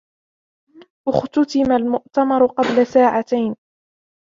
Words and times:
أُختتم 1.07 1.71
المؤتمر 1.71 2.45
قبل 2.45 2.87
ساعتين. 2.87 3.55